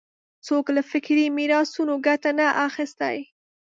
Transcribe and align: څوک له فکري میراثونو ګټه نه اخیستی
څوک 0.47 0.65
له 0.75 0.81
فکري 0.91 1.25
میراثونو 1.37 1.93
ګټه 2.07 2.31
نه 2.39 2.47
اخیستی 2.67 3.17